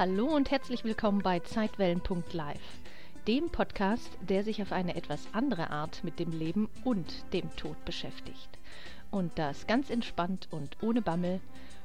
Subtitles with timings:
[0.00, 2.80] Hallo und herzlich willkommen bei Zeitwellen.live,
[3.28, 7.84] dem Podcast, der sich auf eine etwas andere Art mit dem Leben und dem Tod
[7.84, 8.48] beschäftigt.
[9.10, 11.38] Und das ganz entspannt und ohne Bammel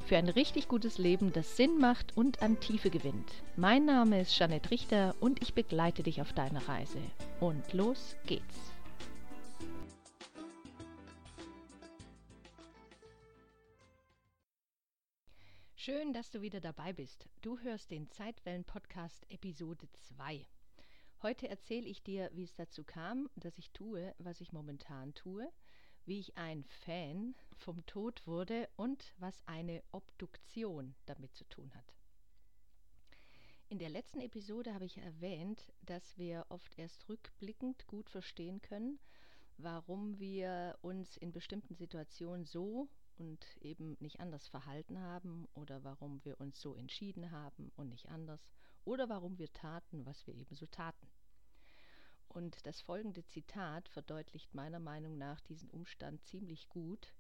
[0.06, 3.30] für ein richtig gutes Leben, das Sinn macht und an Tiefe gewinnt.
[3.58, 7.00] Mein Name ist Jeanette Richter und ich begleite dich auf deiner Reise.
[7.42, 8.75] Und los geht's.
[15.86, 17.30] Schön, dass du wieder dabei bist.
[17.44, 20.44] Du hörst den Zeitwellen-Podcast Episode 2.
[21.22, 25.48] Heute erzähle ich dir, wie es dazu kam, dass ich tue, was ich momentan tue,
[26.08, 31.94] wie ich ein Fan vom Tod wurde und was eine Obduktion damit zu tun hat.
[33.70, 38.98] In der letzten Episode habe ich erwähnt, dass wir oft erst rückblickend gut verstehen können,
[39.60, 46.24] warum wir uns in bestimmten Situationen so und eben nicht anders verhalten haben oder warum
[46.24, 48.48] wir uns so entschieden haben und nicht anders
[48.84, 51.08] oder warum wir taten, was wir eben so taten.
[52.28, 57.14] Und das folgende Zitat verdeutlicht meiner Meinung nach diesen Umstand ziemlich gut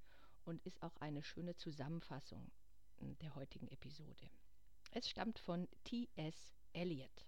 [0.43, 2.51] und ist auch eine schöne Zusammenfassung
[3.21, 4.29] der heutigen Episode.
[4.91, 6.53] Es stammt von T.S.
[6.73, 7.25] Eliot.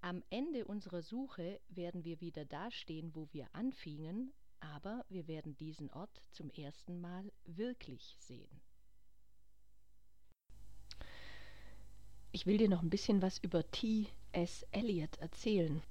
[0.00, 4.32] Am Ende unserer Suche werden wir wieder dastehen, wo wir anfingen,
[4.72, 8.60] aber wir werden diesen Ort zum ersten Mal wirklich sehen.
[12.32, 14.66] Ich will dir noch ein bisschen was über T.S.
[14.72, 15.82] Eliot erzählen.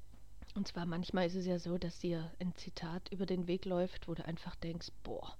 [0.55, 4.07] Und zwar manchmal ist es ja so, dass dir ein Zitat über den Weg läuft,
[4.07, 5.37] wo du einfach denkst, boah,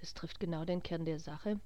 [0.00, 1.58] das trifft genau den Kern der Sache.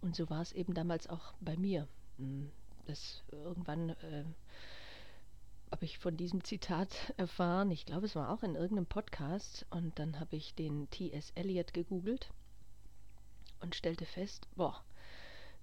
[0.00, 1.86] Und so war es eben damals auch bei mir.
[2.16, 2.50] Hm,
[2.86, 4.24] das irgendwann äh,
[5.84, 7.70] habe ich von diesem Zitat erfahren.
[7.70, 9.66] Ich glaube, es war auch in irgendeinem Podcast.
[9.68, 11.30] Und dann habe ich den T.S.
[11.34, 12.30] Eliot gegoogelt
[13.60, 14.82] und stellte fest, boah,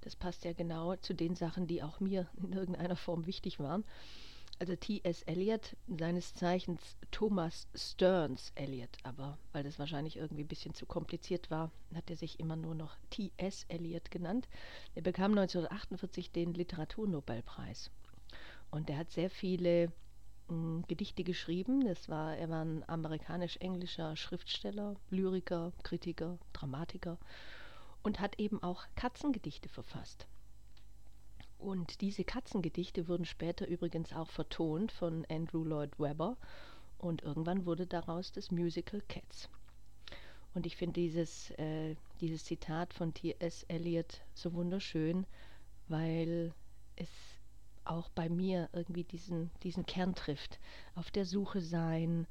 [0.02, 3.84] das passt ja genau zu den Sachen, die auch mir in irgendeiner Form wichtig waren.
[4.60, 5.24] Also T.S.
[5.24, 11.50] Eliot, seines Zeichens Thomas Stearns Eliot, aber weil das wahrscheinlich irgendwie ein bisschen zu kompliziert
[11.50, 13.66] war, hat er sich immer nur noch T.S.
[13.70, 14.48] Eliot genannt.
[14.94, 17.90] Er bekam 1948 den Literaturnobelpreis.
[18.70, 19.92] Und er hat sehr viele
[20.88, 21.86] Gedichte geschrieben.
[21.86, 27.18] Das war, er war ein amerikanisch-englischer Schriftsteller, Lyriker, Kritiker, Dramatiker
[28.04, 30.28] und hat eben auch Katzengedichte verfasst.
[31.58, 36.38] Und diese Katzengedichte wurden später übrigens auch vertont von Andrew Lloyd Webber
[36.98, 39.50] und irgendwann wurde daraus das Musical Cats.
[40.54, 43.64] Und ich finde dieses, äh, dieses Zitat von T.S.
[43.70, 45.26] Eliot so wunderschön,
[45.88, 46.54] weil
[46.96, 47.10] es
[47.86, 50.60] auch bei mir irgendwie diesen, diesen Kern trifft.
[50.96, 52.28] Auf der Suche sein,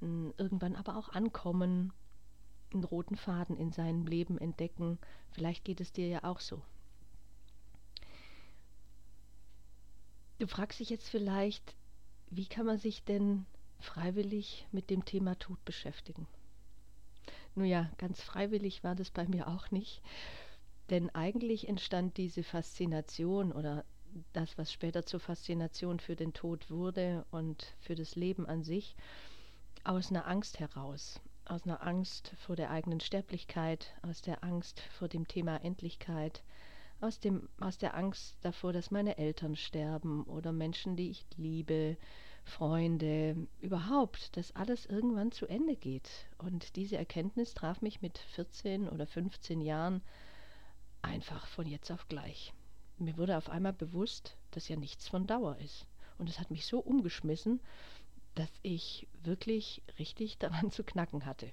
[0.00, 1.92] irgendwann aber auch ankommen,
[2.72, 4.98] einen roten Faden in seinem Leben entdecken.
[5.30, 6.62] Vielleicht geht es dir ja auch so.
[10.38, 11.74] Du fragst dich jetzt vielleicht,
[12.30, 13.46] wie kann man sich denn
[13.80, 16.26] freiwillig mit dem Thema Tod beschäftigen?
[17.54, 20.02] Nun ja, ganz freiwillig war das bei mir auch nicht.
[20.90, 23.84] Denn eigentlich entstand diese Faszination oder
[24.32, 28.96] das, was später zur Faszination für den Tod wurde und für das Leben an sich,
[29.84, 31.20] aus einer Angst heraus.
[31.44, 36.42] Aus einer Angst vor der eigenen Sterblichkeit, aus der Angst vor dem Thema Endlichkeit,
[37.00, 41.96] aus, dem, aus der Angst davor, dass meine Eltern sterben oder Menschen, die ich liebe,
[42.44, 46.08] Freunde, überhaupt, dass alles irgendwann zu Ende geht.
[46.38, 50.02] Und diese Erkenntnis traf mich mit 14 oder 15 Jahren
[51.02, 52.52] einfach von jetzt auf gleich
[52.98, 55.86] mir wurde auf einmal bewusst, dass ja nichts von Dauer ist.
[56.18, 57.60] Und es hat mich so umgeschmissen,
[58.34, 61.52] dass ich wirklich richtig daran zu knacken hatte.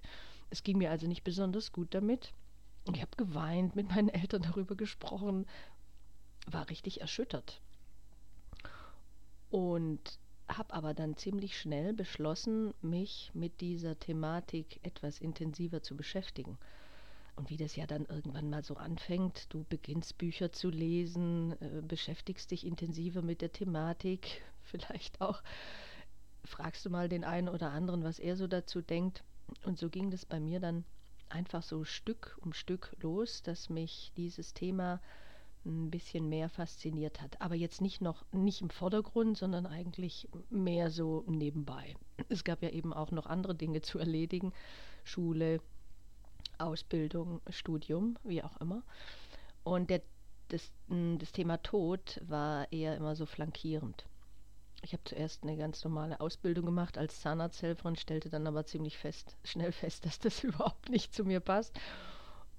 [0.49, 2.31] Es ging mir also nicht besonders gut damit.
[2.93, 5.45] Ich habe geweint, mit meinen Eltern darüber gesprochen,
[6.47, 7.61] war richtig erschüttert.
[9.49, 16.57] Und habe aber dann ziemlich schnell beschlossen, mich mit dieser Thematik etwas intensiver zu beschäftigen.
[17.35, 21.81] Und wie das ja dann irgendwann mal so anfängt, du beginnst Bücher zu lesen, äh,
[21.81, 25.41] beschäftigst dich intensiver mit der Thematik, vielleicht auch
[26.45, 29.23] fragst du mal den einen oder anderen, was er so dazu denkt.
[29.65, 30.83] Und so ging das bei mir dann
[31.29, 35.01] einfach so Stück um Stück los, dass mich dieses Thema
[35.65, 37.41] ein bisschen mehr fasziniert hat.
[37.41, 41.95] Aber jetzt nicht noch nicht im Vordergrund, sondern eigentlich mehr so nebenbei.
[42.29, 44.53] Es gab ja eben auch noch andere Dinge zu erledigen.
[45.03, 45.61] Schule,
[46.59, 48.83] Ausbildung, Studium, wie auch immer.
[49.63, 50.01] Und der,
[50.49, 54.05] das, das Thema Tod war eher immer so flankierend.
[54.83, 59.37] Ich habe zuerst eine ganz normale Ausbildung gemacht als Zahnarzthelferin, stellte dann aber ziemlich fest,
[59.45, 61.79] schnell fest, dass das überhaupt nicht zu mir passt.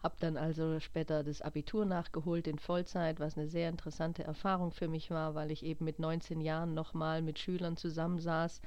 [0.03, 4.89] Habe dann also später das Abitur nachgeholt in Vollzeit, was eine sehr interessante Erfahrung für
[4.89, 8.61] mich war, weil ich eben mit 19 Jahren nochmal mit Schülern zusammensaß,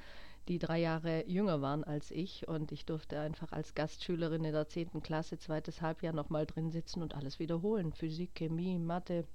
[0.48, 2.48] die drei Jahre jünger waren als ich.
[2.48, 5.02] Und ich durfte einfach als Gastschülerin in der 10.
[5.02, 7.92] Klasse, zweites Halbjahr, nochmal drin sitzen und alles wiederholen.
[7.92, 9.26] Physik, Chemie, Mathe,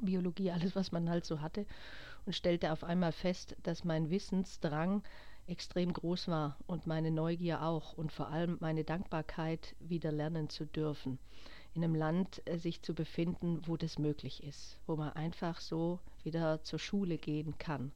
[0.00, 1.66] Biologie, alles, was man halt so hatte.
[2.26, 5.02] Und stellte auf einmal fest, dass mein Wissensdrang
[5.46, 10.66] extrem groß war und meine Neugier auch und vor allem meine Dankbarkeit, wieder lernen zu
[10.66, 11.18] dürfen.
[11.72, 16.00] In einem Land äh, sich zu befinden, wo das möglich ist, wo man einfach so
[16.24, 17.92] wieder zur Schule gehen kann.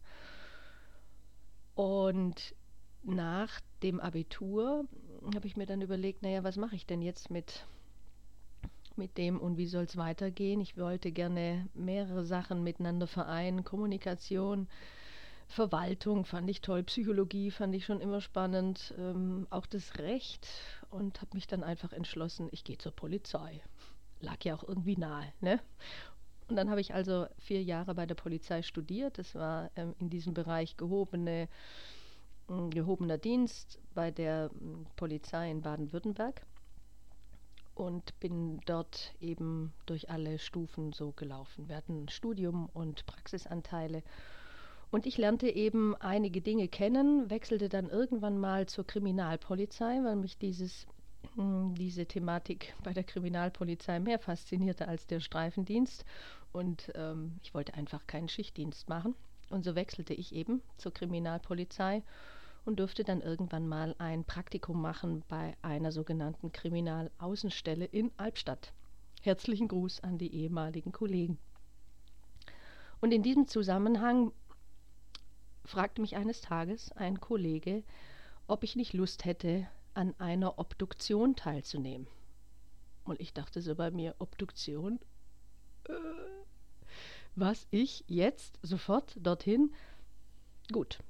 [1.75, 2.55] Und
[3.02, 4.84] nach dem Abitur
[5.34, 7.67] habe ich mir dann überlegt, naja, was mache ich denn jetzt mit,
[8.96, 10.61] mit dem und wie soll es weitergehen?
[10.61, 14.69] Ich wollte gerne mehrere Sachen miteinander vereinen, Kommunikation,
[15.50, 20.46] Verwaltung fand ich toll, Psychologie fand ich schon immer spannend, ähm, auch das Recht
[20.90, 23.61] und habe mich dann einfach entschlossen, ich gehe zur Polizei.
[24.20, 25.32] Lag ja auch irgendwie nahe.
[25.40, 25.58] Ne?
[26.50, 29.19] Und dann habe ich also vier Jahre bei der Polizei studiert.
[29.19, 31.49] Das war ähm, in diesem Bereich gehobene,
[32.49, 34.49] äh, gehobener Dienst bei der äh,
[34.97, 36.44] Polizei in Baden-Württemberg
[37.76, 41.69] und bin dort eben durch alle Stufen so gelaufen.
[41.69, 44.02] Wir hatten Studium und Praxisanteile
[44.91, 50.37] und ich lernte eben einige Dinge kennen, wechselte dann irgendwann mal zur Kriminalpolizei, weil mich
[50.37, 50.93] dieses, hm,
[51.37, 56.05] diese Thematik bei der Kriminalpolizei mehr faszinierte als der Streifendienst.
[56.52, 59.14] Und ähm, ich wollte einfach keinen Schichtdienst machen.
[59.50, 62.02] Und so wechselte ich eben zur Kriminalpolizei
[62.64, 68.73] und durfte dann irgendwann mal ein Praktikum machen bei einer sogenannten Kriminalaußenstelle in Albstadt.
[69.23, 71.38] Herzlichen Gruß an die ehemaligen Kollegen.
[73.00, 74.32] Und in diesem Zusammenhang
[75.64, 77.82] fragte mich eines Tages ein Kollege,
[78.46, 79.69] ob ich nicht Lust hätte,
[80.00, 82.06] an einer Obduktion teilzunehmen.
[83.05, 84.99] Und ich dachte so bei mir, Obduktion?
[85.85, 85.93] Äh,
[87.37, 89.75] was ich jetzt sofort dorthin?
[90.73, 91.00] Gut.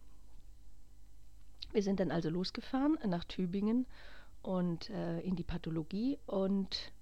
[1.72, 3.86] Wir sind dann also losgefahren nach Tübingen
[4.42, 6.92] und äh, in die Pathologie und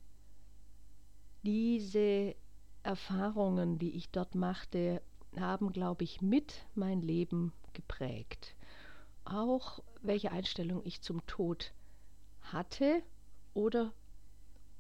[1.43, 2.35] diese
[2.83, 5.01] Erfahrungen, die ich dort machte,
[5.41, 8.55] haben, glaube ich, mit mein Leben geprägt.
[9.25, 11.73] Auch welche Einstellung ich zum Tod
[12.53, 13.03] hatte
[13.55, 13.93] oder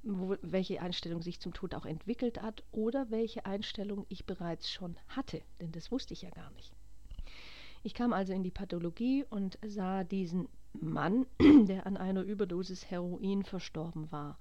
[0.03, 4.97] wo, welche Einstellung sich zum Tod auch entwickelt hat oder welche Einstellung ich bereits schon
[5.09, 6.73] hatte, denn das wusste ich ja gar nicht.
[7.82, 13.44] Ich kam also in die Pathologie und sah diesen Mann, der an einer Überdosis Heroin
[13.44, 14.38] verstorben war.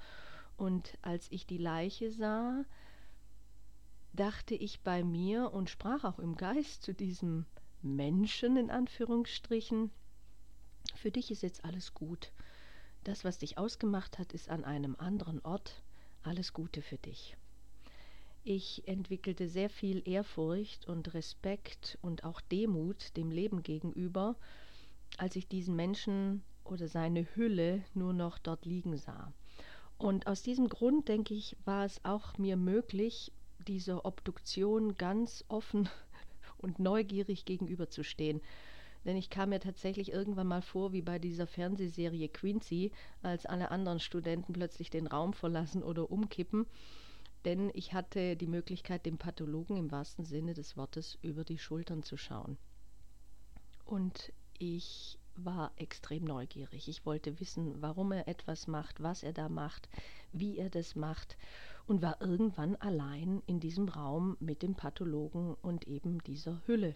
[0.58, 2.66] Und als ich die Leiche sah,
[4.14, 7.46] dachte ich bei mir und sprach auch im Geist zu diesem
[7.84, 9.92] Menschen in Anführungsstrichen,
[10.96, 12.32] für dich ist jetzt alles gut.
[13.08, 15.82] Das, was dich ausgemacht hat, ist an einem anderen Ort.
[16.24, 17.38] Alles Gute für dich.
[18.44, 24.36] Ich entwickelte sehr viel Ehrfurcht und Respekt und auch Demut dem Leben gegenüber,
[25.18, 29.32] als ich diesen Menschen oder seine Hülle nur noch dort liegen sah.
[29.98, 33.32] Und aus diesem Grund, denke ich, war es auch mir möglich,
[33.70, 35.88] dieser Obduktion ganz offen
[36.58, 38.42] und neugierig gegenüberzustehen.
[39.08, 43.72] Denn ich kam mir tatsächlich irgendwann mal vor, wie bei dieser Fernsehserie Quincy, als alle
[43.72, 46.68] anderen Studenten plötzlich den Raum verlassen oder umkippen.
[47.46, 52.04] Denn ich hatte die Möglichkeit, dem Pathologen im wahrsten Sinne des Wortes über die Schultern
[52.04, 52.58] zu schauen.
[53.86, 56.90] Und ich war extrem neugierig.
[56.90, 59.88] Ich wollte wissen, warum er etwas macht, was er da macht,
[60.34, 61.38] wie er das macht
[61.86, 66.96] und war irgendwann allein in diesem Raum mit dem Pathologen und eben dieser Hülle.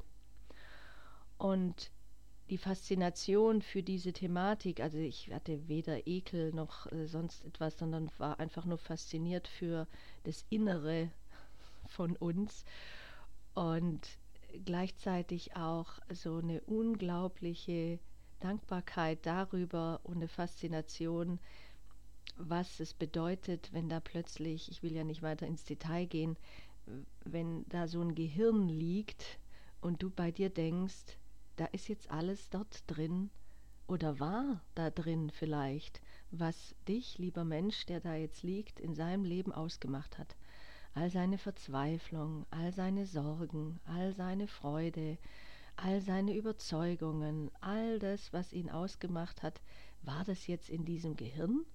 [1.37, 1.91] Und
[2.51, 8.11] die Faszination für diese Thematik, also ich hatte weder Ekel noch äh, sonst etwas, sondern
[8.17, 9.87] war einfach nur fasziniert für
[10.25, 11.09] das Innere
[11.87, 12.65] von uns.
[13.53, 14.01] Und
[14.65, 17.99] gleichzeitig auch so eine unglaubliche
[18.41, 21.39] Dankbarkeit darüber und eine Faszination,
[22.35, 26.35] was es bedeutet, wenn da plötzlich, ich will ja nicht weiter ins Detail gehen,
[27.23, 29.39] wenn da so ein Gehirn liegt
[29.79, 31.17] und du bei dir denkst,
[31.55, 33.29] da ist jetzt alles dort drin
[33.87, 39.25] oder war da drin vielleicht, was dich, lieber Mensch, der da jetzt liegt, in seinem
[39.25, 40.35] Leben ausgemacht hat.
[40.93, 45.17] All seine Verzweiflung, all seine Sorgen, all seine Freude,
[45.75, 49.61] all seine Überzeugungen, all das, was ihn ausgemacht hat,
[50.03, 51.65] war das jetzt in diesem Gehirn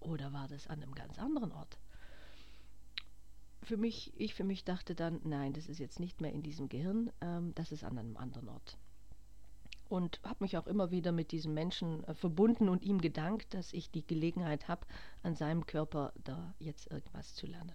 [0.00, 1.78] oder war das an einem ganz anderen Ort?
[3.62, 6.68] Für mich, ich für mich dachte dann, nein, das ist jetzt nicht mehr in diesem
[6.68, 8.78] Gehirn, ähm, das ist an einem anderen Ort.
[9.88, 13.72] Und habe mich auch immer wieder mit diesem Menschen äh, verbunden und ihm gedankt, dass
[13.72, 14.86] ich die Gelegenheit habe,
[15.22, 17.72] an seinem Körper da jetzt irgendwas zu lernen.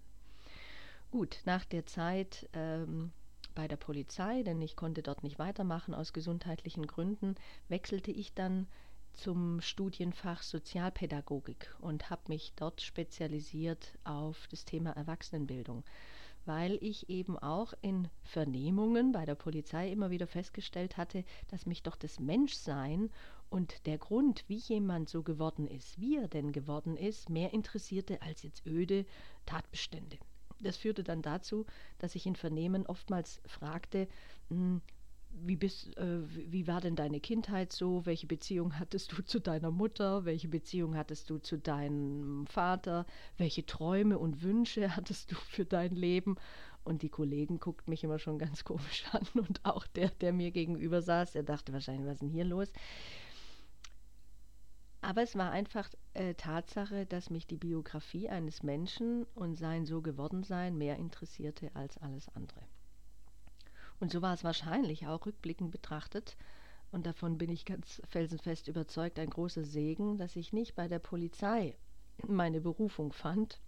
[1.12, 3.12] Gut, nach der Zeit ähm,
[3.56, 7.36] bei der Polizei, denn ich konnte dort nicht weitermachen aus gesundheitlichen Gründen,
[7.68, 8.68] wechselte ich dann
[9.14, 15.84] zum Studienfach Sozialpädagogik und habe mich dort spezialisiert auf das Thema Erwachsenenbildung
[16.46, 21.84] weil ich eben auch in Vernehmungen bei der Polizei immer wieder festgestellt hatte, dass mich
[21.84, 23.10] doch das Menschsein
[23.50, 28.22] und der Grund, wie jemand so geworden ist, wie er denn geworden ist, mehr interessierte
[28.22, 29.06] als jetzt öde
[29.46, 30.18] Tatbestände.
[30.60, 31.66] Das führte dann dazu,
[32.00, 34.08] dass ich in Vernehmen oftmals fragte,
[34.50, 34.82] hm,
[35.34, 38.06] wie, bist, äh, wie war denn deine Kindheit so?
[38.06, 40.26] Welche Beziehung hattest du zu deiner Mutter?
[40.26, 43.06] Welche Beziehung hattest du zu deinem Vater?
[43.38, 46.36] Welche Träume und Wünsche hattest du für dein Leben?
[46.84, 50.52] Und die Kollegen guckten mich immer schon ganz komisch an und auch der, der mir
[50.52, 52.72] gegenüber saß, der dachte wahrscheinlich, was ist denn hier los?
[55.02, 60.02] Aber es war einfach äh, Tatsache, dass mich die Biografie eines Menschen und sein so
[60.02, 62.62] geworden sein mehr interessierte als alles andere.
[64.00, 66.36] Und so war es wahrscheinlich auch rückblickend betrachtet,
[66.94, 71.00] und davon bin ich ganz felsenfest überzeugt, ein großer Segen, dass ich nicht bei der
[71.00, 71.76] Polizei
[72.28, 73.60] meine Berufung fand,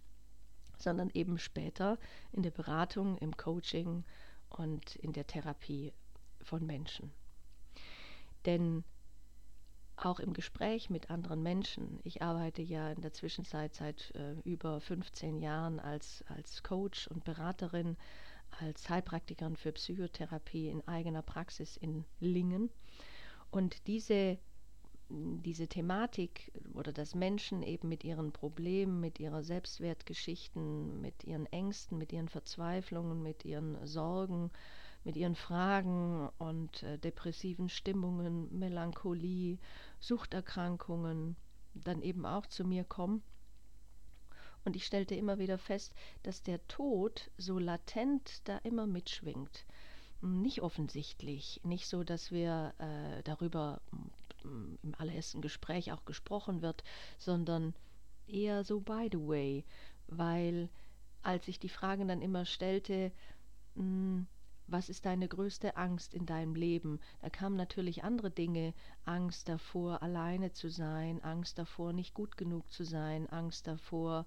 [0.78, 1.98] sondern eben später
[2.30, 4.04] in der Beratung, im Coaching
[4.48, 5.92] und in der Therapie
[6.40, 7.10] von Menschen.
[8.44, 8.84] Denn
[9.96, 14.80] auch im Gespräch mit anderen Menschen, ich arbeite ja in der Zwischenzeit seit äh, über
[14.80, 17.96] 15 Jahren als, als Coach und Beraterin,
[18.50, 22.70] als Heilpraktikerin für Psychotherapie in eigener Praxis in Lingen.
[23.50, 24.38] Und diese,
[25.08, 31.98] diese Thematik oder dass Menschen eben mit ihren Problemen, mit ihrer Selbstwertgeschichten, mit ihren Ängsten,
[31.98, 34.50] mit ihren Verzweiflungen, mit ihren Sorgen,
[35.04, 39.58] mit ihren Fragen und äh, depressiven Stimmungen, Melancholie,
[40.00, 41.36] Suchterkrankungen
[41.74, 43.22] dann eben auch zu mir kommen
[44.66, 45.94] und ich stellte immer wieder fest,
[46.24, 49.64] dass der Tod so latent da immer mitschwingt.
[50.20, 53.80] Nicht offensichtlich, nicht so, dass wir äh, darüber
[54.42, 56.82] hm, im allerersten Gespräch auch gesprochen wird,
[57.16, 57.74] sondern
[58.26, 59.64] eher so by the way,
[60.08, 60.68] weil
[61.22, 63.12] als ich die Fragen dann immer stellte,
[63.76, 64.26] mh, hm,
[64.68, 67.00] was ist deine größte Angst in deinem Leben?
[67.20, 72.70] Da kamen natürlich andere Dinge, Angst davor, alleine zu sein, Angst davor, nicht gut genug
[72.72, 74.26] zu sein, Angst davor,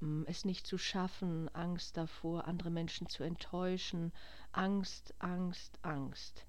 [0.00, 4.12] mm, es nicht zu schaffen, Angst davor, andere Menschen zu enttäuschen,
[4.52, 6.44] Angst, Angst, Angst.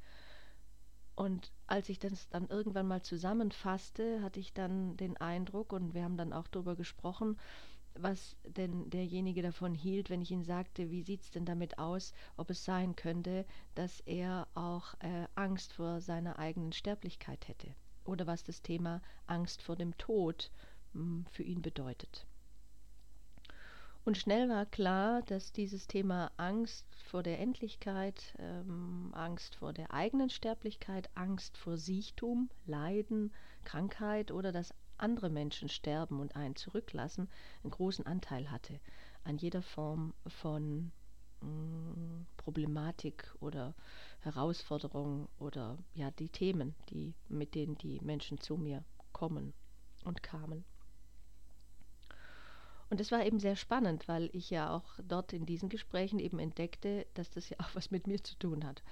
[1.16, 6.04] Und als ich das dann irgendwann mal zusammenfasste, hatte ich dann den Eindruck, und wir
[6.04, 7.38] haben dann auch darüber gesprochen,
[7.95, 12.13] was denn derjenige davon hielt, wenn ich ihn sagte, wie sieht es denn damit aus,
[12.38, 13.45] ob es sein könnte,
[13.75, 19.62] dass er auch äh, Angst vor seiner eigenen Sterblichkeit hätte oder was das Thema Angst
[19.62, 20.51] vor dem Tod
[20.93, 22.25] mh, hm, für ihn bedeutet.
[24.03, 29.93] Und schnell war klar, dass dieses Thema Angst vor der Endlichkeit, ähm, Angst vor der
[29.93, 33.31] eigenen Sterblichkeit, Angst vor Siechtum, Leiden,
[33.63, 37.29] Krankheit oder das andere Menschen sterben und einen zurücklassen,
[37.63, 38.79] einen großen Anteil hatte
[39.24, 40.91] an jeder Form von
[41.41, 43.75] mm, Problematik oder
[44.22, 49.53] Herausforderung oder ja die Themen, die mit denen die Menschen zu mir kommen
[50.03, 50.63] und kamen.
[52.89, 56.39] Und es war eben sehr spannend, weil ich ja auch dort in diesen Gesprächen eben
[56.39, 58.84] entdeckte, dass das ja auch was mit mir zu tun hat.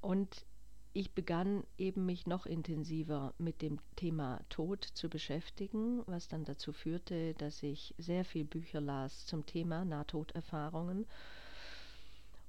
[0.00, 0.46] Und
[0.94, 6.72] ich begann eben mich noch intensiver mit dem Thema Tod zu beschäftigen, was dann dazu
[6.72, 11.06] führte, dass ich sehr viel Bücher las zum Thema Nahtoderfahrungen.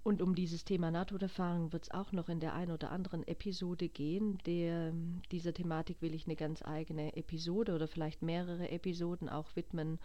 [0.03, 3.89] Und um dieses Thema Nahtoderfahrung wird es auch noch in der einen oder anderen Episode
[3.89, 4.37] gehen.
[4.45, 4.93] Der,
[5.31, 9.97] dieser Thematik will ich eine ganz eigene Episode oder vielleicht mehrere Episoden auch widmen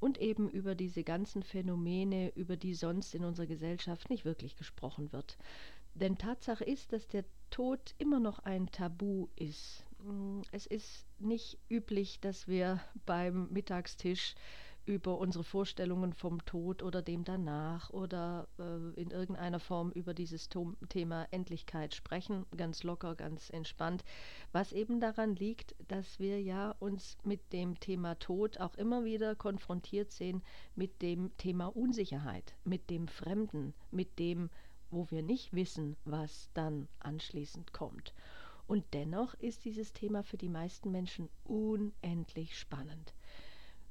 [0.00, 5.10] und eben über diese ganzen Phänomene, über die sonst in unserer Gesellschaft nicht wirklich gesprochen
[5.14, 5.38] wird.
[5.94, 9.84] Denn Tatsache ist, dass der Tod immer noch ein Tabu ist.
[10.00, 14.34] Mm, es ist nicht üblich, dass wir beim Mittagstisch
[14.86, 20.48] über unsere Vorstellungen vom Tod oder dem danach oder äh, in irgendeiner Form über dieses
[20.48, 24.04] Tom Thema Endlichkeit sprechen, ganz locker, ganz entspannt,
[24.52, 29.34] was eben daran liegt, dass wir ja uns mit dem Thema Tod auch immer wieder
[29.34, 30.42] konfrontiert sehen
[30.76, 34.50] mit dem Thema Unsicherheit, mit dem Fremden, mit dem
[34.90, 38.14] wo wir nicht wissen, was dann anschließend kommt.
[38.66, 43.14] Und dennoch ist dieses Thema für die meisten Menschen unendlich spannend.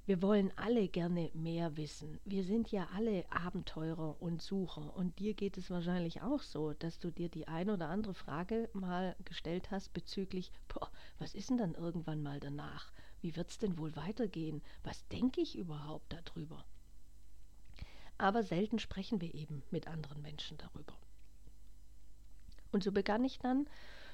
[0.08, 2.20] wir wollen alle gerne mehr wissen.
[2.26, 4.96] Wir sind ja alle Abenteurer und Sucher.
[4.96, 8.70] Und dir geht es wahrscheinlich auch so, dass du dir die eine oder andere Frage
[8.74, 12.92] mal gestellt hast bezüglich, boah, was ist denn dann irgendwann mal danach?
[13.22, 14.62] Wie wird es denn wohl weitergehen?
[14.84, 16.64] Was denke ich überhaupt darüber?
[18.18, 20.94] Aber selten sprechen wir eben mit anderen Menschen darüber.
[22.72, 23.68] Und so begann ich dann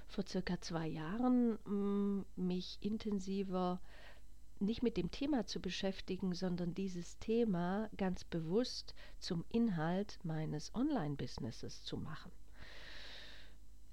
[0.08, 3.80] vor circa zwei Jahren, mm, mich intensiver
[4.60, 11.84] nicht mit dem Thema zu beschäftigen, sondern dieses Thema ganz bewusst zum Inhalt meines Online-Businesses
[11.84, 12.32] zu machen.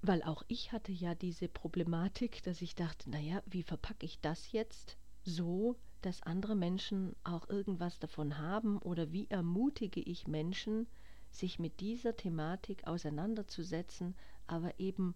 [0.02, 4.52] Weil auch ich hatte ja diese Problematik, dass ich dachte, naja, wie verpacke ich das
[4.52, 10.86] jetzt so, dass andere Menschen auch irgendwas davon haben oder wie ermutige ich Menschen,
[11.30, 14.14] sich mit dieser Thematik auseinanderzusetzen,
[14.46, 15.14] aber eben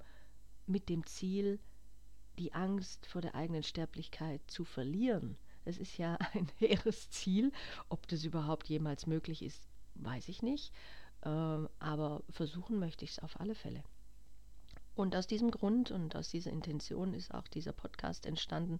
[0.66, 1.58] mit dem Ziel,
[2.38, 5.36] die Angst vor der eigenen Sterblichkeit zu verlieren.
[5.64, 7.52] Es ist ja ein hehres Ziel.
[7.88, 10.72] Ob das überhaupt jemals möglich ist, weiß ich nicht.
[11.24, 13.82] Ähm, aber versuchen möchte ich es auf alle Fälle.
[14.94, 18.78] Und aus diesem Grund und aus dieser Intention ist auch dieser Podcast entstanden,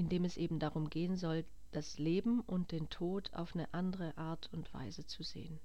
[0.00, 4.16] in dem es eben darum gehen soll, das Leben und den Tod auf eine andere
[4.16, 5.60] Art und Weise zu sehen.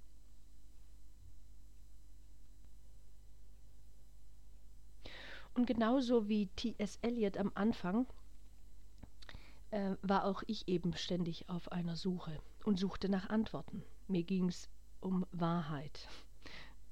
[5.53, 6.99] Und genauso wie T.S.
[7.01, 8.07] Eliot am Anfang
[9.71, 13.83] äh, war auch ich eben ständig auf einer Suche und suchte nach Antworten.
[14.09, 14.67] Mir ging es
[14.99, 16.09] um Wahrheit.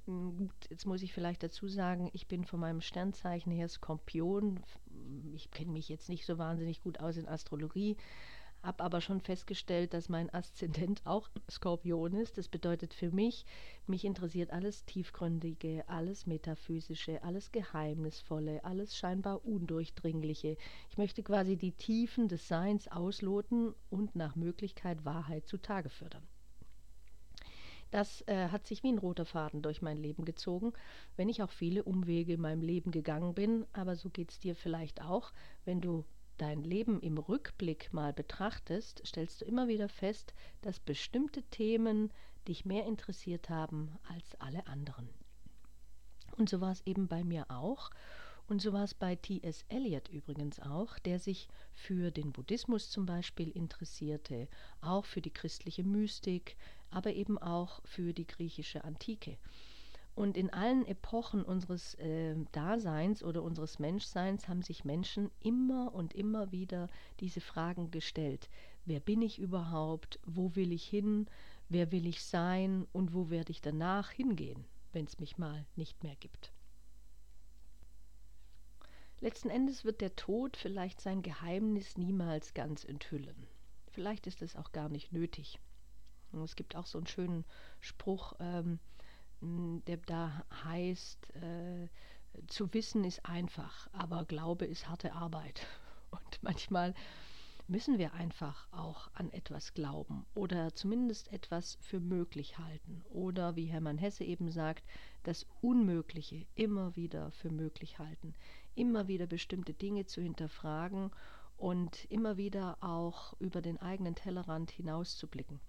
[0.06, 4.60] Hm, gut, jetzt muss ich vielleicht dazu sagen, ich bin von meinem Sternzeichen her Skorpion.
[5.34, 7.96] Ich kenne mich jetzt nicht so wahnsinnig gut aus in Astrologie,
[8.62, 12.38] habe aber schon festgestellt, dass mein Aszendent auch Skorpion ist.
[12.38, 13.46] Das bedeutet für mich,
[13.88, 20.58] mich interessiert alles Tiefgründige, alles Metaphysische, alles Geheimnisvolle, alles scheinbar Undurchdringliche.
[20.90, 26.28] Ich möchte quasi die Tiefen des Seins ausloten und nach Möglichkeit Wahrheit zutage fördern.
[27.94, 30.74] Das äh, hat sich wie ein roter Faden durch mein Leben gezogen,
[31.16, 33.68] wenn ich auch viele Umwege in meinem Leben gegangen bin.
[33.72, 35.32] Aber so geht es dir vielleicht auch,
[35.64, 36.04] wenn du
[36.40, 40.34] dein Leben im Rückblick mal betrachtest, stellst du immer wieder fest,
[40.64, 42.12] dass bestimmte Themen
[42.48, 45.08] dich mehr interessiert haben als alle anderen.
[46.36, 47.92] Und so war es eben bei mir auch.
[48.48, 49.66] Und so war es bei T.S.
[49.70, 54.50] Eliot übrigens auch, der sich für den Buddhismus zum Beispiel interessierte,
[54.82, 56.58] auch für die christliche Mystik,
[56.94, 59.38] aber eben auch für die griechische Antike.
[60.16, 66.14] Und in allen Epochen unseres äh, Daseins oder unseres Menschseins haben sich Menschen immer und
[66.14, 66.88] immer wieder
[67.20, 68.50] diese Fragen gestellt.
[68.86, 70.20] Wer bin ich überhaupt?
[70.24, 71.28] Wo will ich hin?
[71.68, 72.86] Wer will ich sein?
[72.92, 76.54] Und wo werde ich danach hingehen, wenn es mich mal nicht mehr gibt?
[79.20, 83.48] Letzten Endes wird der Tod vielleicht sein Geheimnis niemals ganz enthüllen.
[83.90, 85.60] Vielleicht ist es auch gar nicht nötig.
[86.34, 87.46] Und es gibt auch so einen schönen
[87.80, 88.80] Spruch, ähm,
[89.42, 91.90] der da heißt, äh,
[92.48, 95.66] zu wissen ist einfach, aber Glaube ist harte Arbeit.
[96.12, 96.94] Und manchmal
[97.68, 103.66] müssen wir einfach auch an etwas glauben oder zumindest etwas für möglich halten oder wie
[103.66, 104.84] Hermann Hesse eben sagt,
[105.24, 108.36] das Unmögliche immer wieder für möglich halten,
[108.76, 111.12] immer wieder bestimmte Dinge zu hinterfragen
[111.58, 115.62] und immer wieder auch über den eigenen Tellerrand hinauszublicken.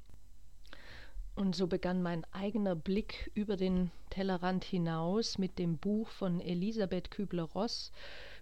[1.36, 7.10] Und so begann mein eigener Blick über den Tellerrand hinaus mit dem Buch von Elisabeth
[7.10, 7.90] Kübler-Ross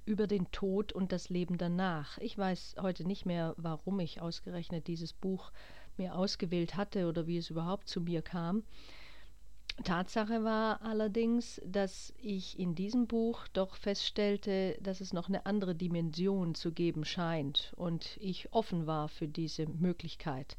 [0.05, 2.19] über den Tod und das Leben danach.
[2.19, 5.53] Ich weiß heute nicht mehr, warum ich ausgerechnet dieses Buch
[5.97, 8.63] mir ausgewählt hatte oder wie es überhaupt zu mir kam.
[9.85, 15.75] Tatsache war allerdings, dass ich in diesem Buch doch feststellte, dass es noch eine andere
[15.75, 20.59] Dimension zu geben scheint und ich offen war für diese Möglichkeit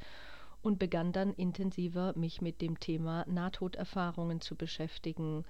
[0.63, 5.45] und begann dann intensiver mich mit dem Thema Nahtoderfahrungen zu beschäftigen,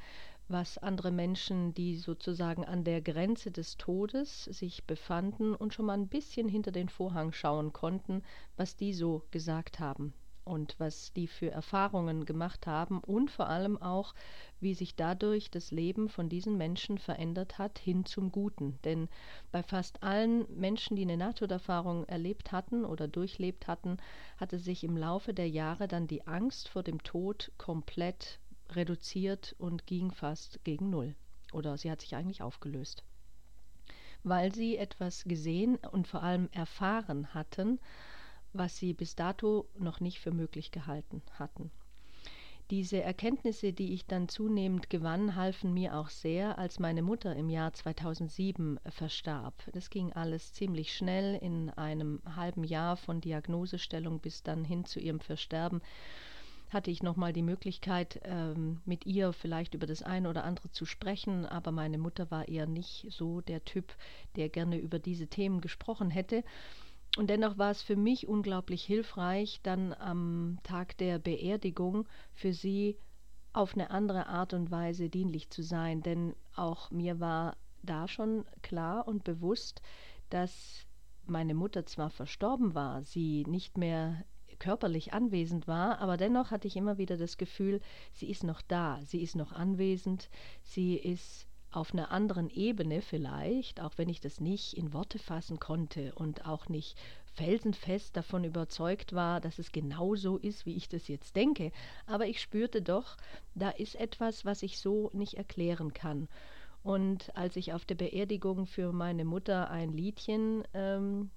[0.49, 5.93] was andere Menschen, die sozusagen an der Grenze des Todes sich befanden und schon mal
[5.93, 8.23] ein bisschen hinter den Vorhang schauen konnten,
[8.58, 10.13] was die so gesagt haben
[10.46, 14.14] und was die für Erfahrungen gemacht haben und vor allem auch,
[14.60, 18.80] wie sich dadurch das Leben von diesen Menschen verändert hat hin zum Guten.
[18.84, 19.10] Denn
[19.52, 23.98] bei fast allen Menschen, die eine Nahtoderfahrung erlebt hatten oder durchlebt hatten,
[24.38, 29.86] hatte sich im Laufe der Jahre dann die Angst vor dem Tod komplett reduziert und
[29.86, 31.16] ging fast gegen Null.
[31.52, 33.04] Oder sie hat sich eigentlich aufgelöst.
[34.24, 37.80] Weil sie etwas gesehen und vor allem erfahren hatten,
[38.54, 41.72] was sie bis dato noch nicht für möglich gehalten hatten.
[42.70, 47.50] Diese Erkenntnisse, die ich dann zunehmend gewann, halfen mir auch sehr, als meine Mutter im
[47.50, 49.54] Jahr 2007 verstarb.
[49.74, 55.00] Das ging alles ziemlich schnell in einem halben Jahr von Diagnosestellung bis dann hin zu
[55.00, 55.82] ihrem Versterben
[56.74, 60.86] hatte ich nochmal die Möglichkeit, ähm, mit ihr vielleicht über das eine oder andere zu
[60.86, 63.96] sprechen, aber meine Mutter war eher nicht so der Typ,
[64.36, 66.44] der gerne über diese Themen gesprochen hätte.
[67.17, 72.97] Und dennoch war es für mich unglaublich hilfreich, dann am Tag der Beerdigung für sie
[73.54, 76.02] auf eine andere Art und Weise dienlich zu sein.
[76.02, 79.82] Denn auch mir war da schon klar und bewusst,
[80.32, 80.88] dass
[81.26, 84.26] meine Mutter zwar verstorben war, sie nicht mehr
[84.60, 87.82] körperlich anwesend war, aber dennoch hatte ich immer wieder das Gefühl,
[88.13, 90.30] sie ist noch da, sie ist noch anwesend,
[90.62, 95.60] sie ist auf einer anderen Ebene vielleicht, auch wenn ich das nicht in Worte fassen
[95.60, 96.98] konnte und auch nicht
[97.34, 101.72] felsenfest davon überzeugt war, dass es genau so ist, wie ich das jetzt denke.
[102.06, 103.18] Aber ich spürte doch,
[103.56, 106.28] da ist etwas, was ich so nicht erklären kann.
[106.84, 111.32] Und als ich auf der Beerdigung für meine Mutter ein Liedchen ähm,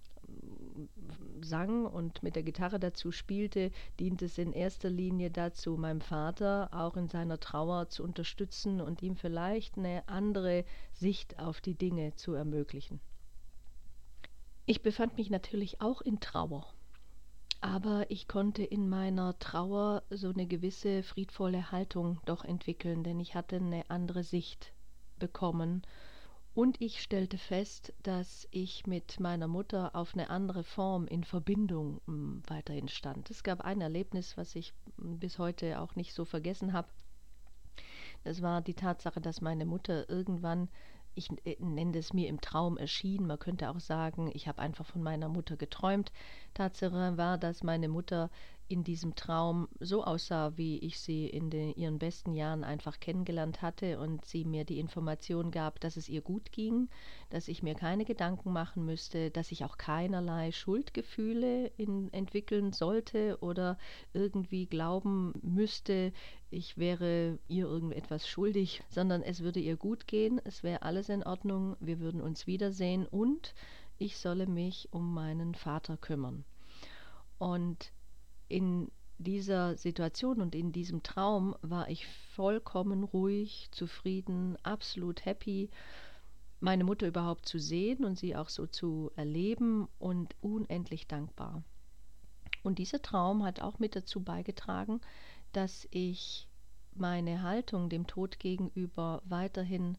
[1.40, 6.68] sang und mit der Gitarre dazu spielte, dient es in erster Linie dazu, meinem Vater
[6.72, 12.14] auch in seiner Trauer zu unterstützen und ihm vielleicht eine andere Sicht auf die Dinge
[12.14, 13.00] zu ermöglichen.
[14.66, 16.66] Ich befand mich natürlich auch in Trauer,
[17.60, 23.34] aber ich konnte in meiner Trauer so eine gewisse friedvolle Haltung doch entwickeln, denn ich
[23.34, 24.72] hatte eine andere Sicht
[25.18, 25.82] bekommen
[26.57, 32.01] und ich stellte fest, dass ich mit meiner Mutter auf eine andere Form in Verbindung
[32.07, 33.31] hm, weiterhin stand.
[33.31, 36.88] Es gab ein Erlebnis, was ich hm, bis heute auch nicht so vergessen habe.
[38.25, 40.71] Das war die Tatsache, dass meine Mutter irgendwann,
[41.14, 44.87] ich äh, nenne es mir im Traum erschien, man könnte auch sagen, ich habe einfach
[44.87, 46.11] von meiner Mutter geträumt.
[46.55, 48.31] Tatsache war, dass meine Mutter
[48.68, 53.62] in diesem Traum so aussah, wie ich sie in den, ihren besten Jahren einfach kennengelernt
[53.62, 56.88] hatte und sie mir die Information gab, dass es ihr gut ging,
[57.31, 63.38] dass ich mir keine Gedanken machen müsste, dass ich auch keinerlei Schuldgefühle in, entwickeln sollte
[63.40, 63.79] oder
[64.12, 66.12] irgendwie glauben müsste,
[66.50, 71.22] ich wäre ihr irgendetwas schuldig, sondern es würde ihr gut gehen, es wäre alles in
[71.22, 73.55] Ordnung, wir würden uns wiedersehen und
[73.98, 76.44] ich solle mich um meinen Vater kümmern.
[77.38, 77.92] Und
[78.48, 85.70] in dieser Situation und in diesem Traum war ich vollkommen ruhig, zufrieden, absolut happy,
[86.61, 91.62] meine Mutter überhaupt zu sehen und sie auch so zu erleben und unendlich dankbar.
[92.62, 95.00] Und dieser Traum hat auch mit dazu beigetragen,
[95.52, 96.48] dass ich
[96.94, 99.96] meine Haltung dem Tod gegenüber weiterhin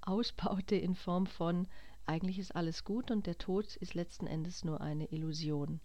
[0.00, 1.68] ausbaute in Form von
[2.06, 5.80] eigentlich ist alles gut und der Tod ist letzten Endes nur eine Illusion.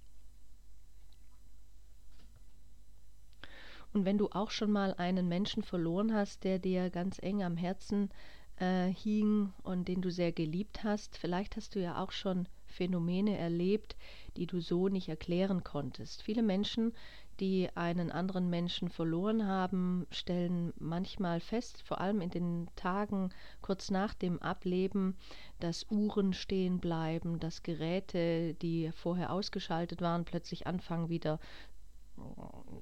[3.93, 7.58] Und wenn du auch schon mal einen Menschen verloren hast, der dir ganz eng am
[7.58, 8.10] Herzen
[8.58, 13.38] äh, hing und den du sehr geliebt hast, vielleicht hast du ja auch schon Phänomene
[13.38, 13.97] erlebt,
[14.38, 16.23] die du so nicht erklären konntest.
[16.23, 16.93] Viele Menschen,
[17.41, 23.89] die einen anderen Menschen verloren haben, stellen manchmal fest, vor allem in den Tagen kurz
[23.89, 25.17] nach dem Ableben,
[25.60, 31.39] dass Uhren stehen bleiben, dass Geräte, die vorher ausgeschaltet waren, plötzlich anfangen wieder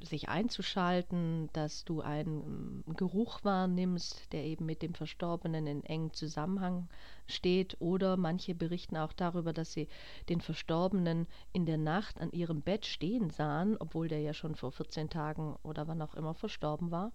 [0.04, 6.14] sich einzuschalten, dass du einen ähm, Geruch wahrnimmst, der eben mit dem Verstorbenen in engem
[6.14, 6.88] Zusammenhang
[7.28, 7.78] steht.
[7.80, 9.88] Oder manche berichten auch darüber, dass sie
[10.30, 14.72] den Verstorbenen in der Nacht an ihrem Bett stehen sahen, obwohl der ja schon vor
[14.72, 17.12] 14 Tagen oder wann auch immer verstorben war.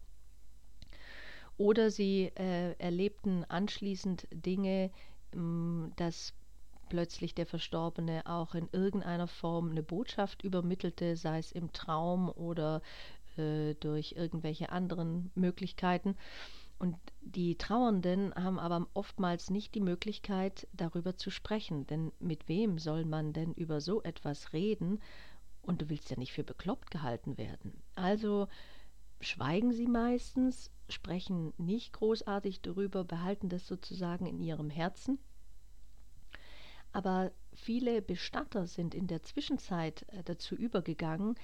[1.56, 4.90] Oder sie äh, erlebten anschließend Dinge,
[5.32, 6.34] ähm, dass
[6.88, 12.82] plötzlich der Verstorbene auch in irgendeiner Form eine Botschaft übermittelte, sei es im Traum oder
[13.36, 16.16] äh, durch irgendwelche anderen Möglichkeiten.
[16.78, 21.86] Und die Trauernden haben aber oftmals nicht die Möglichkeit, darüber zu sprechen.
[21.86, 25.00] Denn mit wem soll man denn über so etwas reden?
[25.62, 27.82] Und du willst ja nicht für bekloppt gehalten werden.
[27.94, 28.48] Also
[29.20, 35.18] schweigen sie meistens, sprechen nicht großartig darüber, behalten das sozusagen in ihrem Herzen
[36.94, 41.34] aber viele Bestatter sind in der Zwischenzeit äh, dazu übergegangen,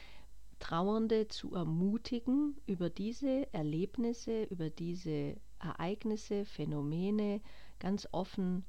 [0.60, 7.40] Trauernde zu ermutigen, über diese Erlebnisse, über diese Ereignisse, Phänomene
[7.80, 8.64] ganz offen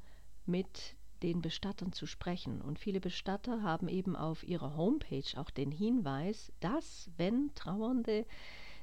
[0.48, 2.62] mit den Bestattern zu sprechen.
[2.62, 8.26] Und viele Bestatter haben eben auf ihrer Homepage auch den Hinweis, dass, wenn Trauernde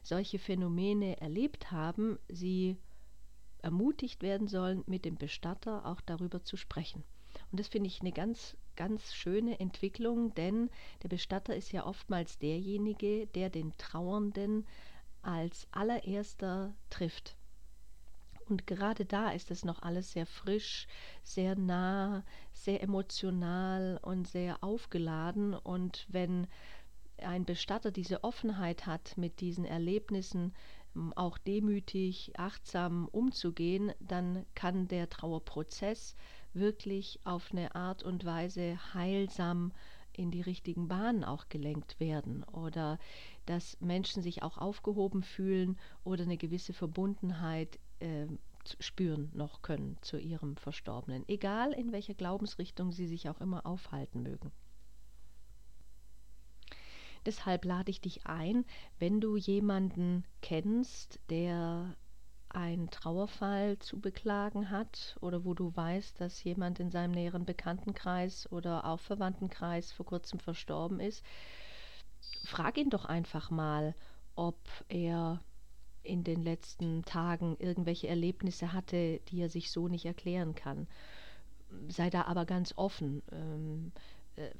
[0.04, 2.76] solche Phänomene erlebt haben, sie
[3.60, 7.02] ermutigt werden sollen, mit dem Bestatter auch darüber zu sprechen.
[7.50, 10.70] Und das finde ich eine ganz, ganz schöne Entwicklung, denn
[11.02, 14.66] der Bestatter ist ja oftmals derjenige, der den Trauernden
[15.22, 17.36] als allererster trifft.
[18.48, 20.86] Und gerade da ist es noch alles sehr frisch,
[21.22, 25.54] sehr nah, sehr emotional und sehr aufgeladen.
[25.54, 26.46] Und wenn
[27.18, 30.54] ein Bestatter diese Offenheit hat, mit diesen Erlebnissen
[31.14, 36.16] auch demütig, achtsam umzugehen, dann kann der Trauerprozess
[36.58, 39.72] wirklich auf eine Art und Weise heilsam
[40.12, 42.98] in die richtigen Bahnen auch gelenkt werden oder
[43.46, 48.26] dass Menschen sich auch aufgehoben fühlen oder eine gewisse Verbundenheit äh,
[48.80, 54.22] spüren noch können zu ihrem Verstorbenen, egal in welcher Glaubensrichtung sie sich auch immer aufhalten
[54.22, 54.52] mögen.
[57.24, 58.64] Deshalb lade ich dich ein,
[58.98, 61.96] wenn du jemanden kennst, der
[62.50, 68.50] einen Trauerfall zu beklagen hat oder wo du weißt, dass jemand in seinem näheren Bekanntenkreis
[68.50, 71.24] oder auch Verwandtenkreis vor kurzem verstorben ist,
[72.44, 73.94] frag ihn doch einfach mal,
[74.34, 74.58] ob
[74.88, 75.40] er
[76.02, 80.86] in den letzten Tagen irgendwelche Erlebnisse hatte, die er sich so nicht erklären kann.
[81.88, 83.22] Sei da aber ganz offen.
[83.30, 84.17] Ähm, äh,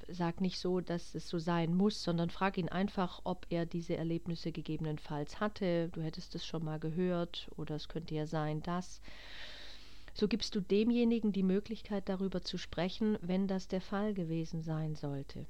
[0.09, 3.97] sag nicht so, dass es so sein muss, sondern frag ihn einfach, ob er diese
[3.97, 5.88] Erlebnisse gegebenenfalls hatte.
[5.91, 9.01] Du hättest es schon mal gehört oder es könnte ja sein, dass.
[10.14, 14.97] So gibst du demjenigen die Möglichkeit, darüber zu sprechen, wenn das der Fall gewesen sein
[14.97, 15.47] sollte.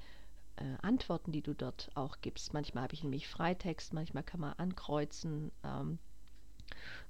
[0.58, 2.54] äh, Antworten, die du dort auch gibst.
[2.54, 6.00] Manchmal habe ich nämlich Freitext, manchmal kann man ankreuzen, ähm,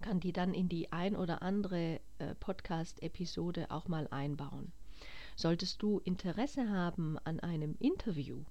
[0.02, 4.72] kann die dann in die ein oder andere äh, Podcast-Episode auch mal einbauen.
[5.36, 8.44] Solltest du Interesse haben an einem Interview,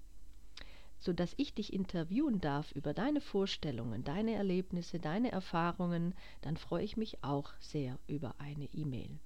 [0.98, 6.96] sodass ich dich interviewen darf über deine Vorstellungen, deine Erlebnisse, deine Erfahrungen, dann freue ich
[6.96, 9.18] mich auch sehr über eine E-Mail.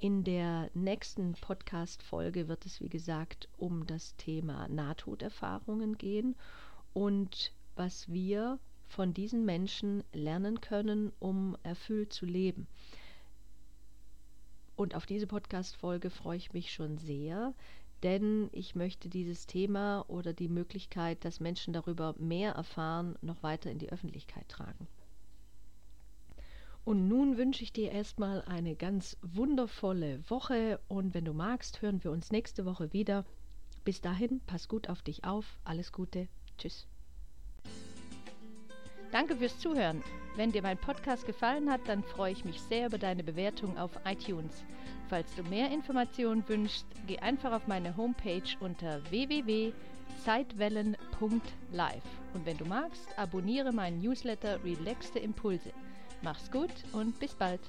[0.00, 6.36] In der nächsten Podcast-Folge wird es, wie gesagt, um das Thema Nahtoderfahrungen gehen
[6.94, 12.68] und was wir von diesen Menschen lernen können, um erfüllt zu leben.
[14.76, 17.52] Und auf diese Podcast-Folge freue ich mich schon sehr,
[18.04, 23.68] denn ich möchte dieses Thema oder die Möglichkeit, dass Menschen darüber mehr erfahren, noch weiter
[23.68, 24.86] in die Öffentlichkeit tragen.
[26.84, 32.02] Und nun wünsche ich dir erstmal eine ganz wundervolle Woche und wenn du magst, hören
[32.02, 33.26] wir uns nächste Woche wieder.
[33.84, 35.58] Bis dahin, pass gut auf dich auf.
[35.64, 36.28] Alles Gute.
[36.56, 36.86] Tschüss.
[39.12, 40.02] Danke fürs Zuhören.
[40.36, 43.90] Wenn dir mein Podcast gefallen hat, dann freue ich mich sehr über deine Bewertung auf
[44.04, 44.62] iTunes.
[45.08, 52.02] Falls du mehr Informationen wünschst, geh einfach auf meine Homepage unter www.zeitwellen.live.
[52.34, 55.72] Und wenn du magst, abonniere meinen Newsletter Relaxte Impulse.
[56.22, 57.60] Mach's gut und bis bald.